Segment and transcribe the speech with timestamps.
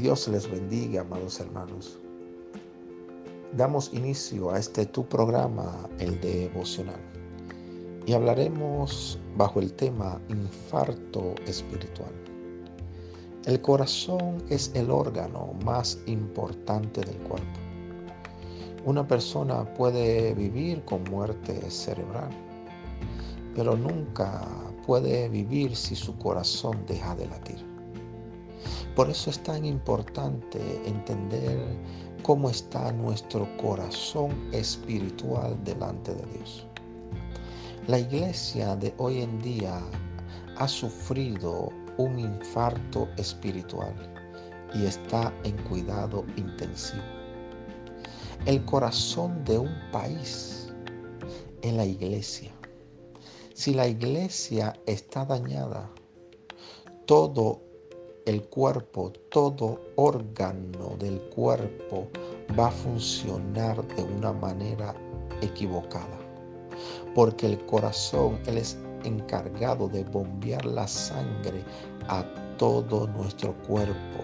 [0.00, 2.00] Dios les bendiga, amados hermanos.
[3.54, 7.02] Damos inicio a este tu programa, el devocional,
[8.06, 12.12] y hablaremos bajo el tema infarto espiritual.
[13.44, 17.60] El corazón es el órgano más importante del cuerpo.
[18.86, 22.30] Una persona puede vivir con muerte cerebral,
[23.54, 24.48] pero nunca
[24.86, 27.69] puede vivir si su corazón deja de latir.
[28.94, 31.58] Por eso es tan importante entender
[32.22, 36.66] cómo está nuestro corazón espiritual delante de Dios.
[37.86, 39.80] La iglesia de hoy en día
[40.56, 43.94] ha sufrido un infarto espiritual
[44.74, 47.02] y está en cuidado intensivo.
[48.46, 50.72] El corazón de un país
[51.62, 52.52] en la iglesia.
[53.54, 55.90] Si la iglesia está dañada,
[57.06, 57.69] todo
[58.30, 62.06] el cuerpo, todo órgano del cuerpo
[62.56, 64.94] va a funcionar de una manera
[65.42, 66.16] equivocada.
[67.12, 71.64] Porque el corazón, Él es encargado de bombear la sangre
[72.08, 72.24] a
[72.56, 74.20] todo nuestro cuerpo.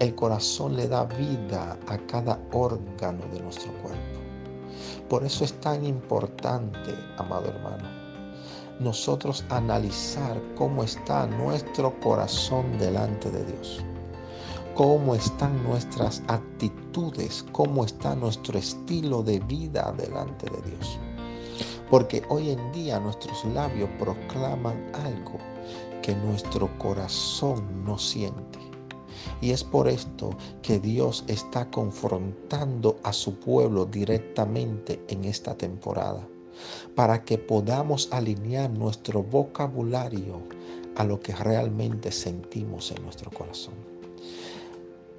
[0.00, 4.20] El corazón le da vida a cada órgano de nuestro cuerpo.
[5.08, 8.01] Por eso es tan importante, amado hermano,
[8.80, 13.84] nosotros analizar cómo está nuestro corazón delante de Dios.
[14.74, 20.98] Cómo están nuestras actitudes, cómo está nuestro estilo de vida delante de Dios.
[21.90, 25.38] Porque hoy en día nuestros labios proclaman algo
[26.00, 28.58] que nuestro corazón no siente.
[29.40, 30.30] Y es por esto
[30.62, 36.26] que Dios está confrontando a su pueblo directamente en esta temporada,
[36.94, 40.42] para que podamos alinear nuestro vocabulario
[40.96, 43.74] a lo que realmente sentimos en nuestro corazón.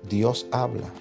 [0.10, 0.92] Dios habla.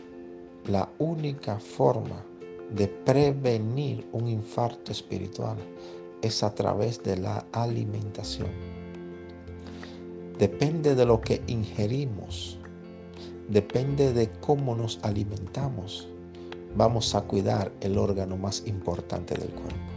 [0.66, 2.24] La única forma
[2.70, 5.56] de prevenir un infarto espiritual
[6.22, 8.50] es a través de la alimentación.
[10.38, 12.58] Depende de lo que ingerimos,
[13.48, 16.08] depende de cómo nos alimentamos,
[16.76, 19.91] vamos a cuidar el órgano más importante del cuerpo.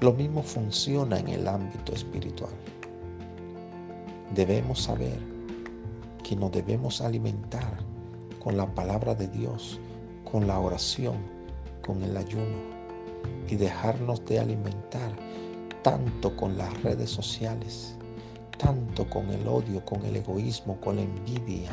[0.00, 2.52] Lo mismo funciona en el ámbito espiritual.
[4.34, 5.18] Debemos saber
[6.22, 7.78] que nos debemos alimentar
[8.38, 9.80] con la palabra de Dios,
[10.30, 11.16] con la oración,
[11.84, 12.76] con el ayuno
[13.48, 15.16] y dejarnos de alimentar
[15.82, 17.96] tanto con las redes sociales,
[18.58, 21.70] tanto con el odio, con el egoísmo, con la envidia,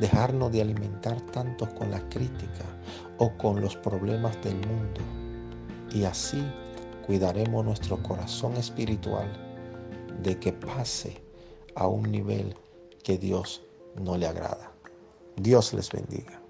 [0.00, 2.64] dejarnos de alimentar tanto con la crítica
[3.18, 5.02] o con los problemas del mundo.
[5.92, 6.42] Y así
[7.10, 9.28] cuidaremos nuestro corazón espiritual
[10.22, 11.20] de que pase
[11.74, 12.54] a un nivel
[13.02, 13.62] que Dios
[13.96, 14.72] no le agrada.
[15.34, 16.40] Dios les bendiga.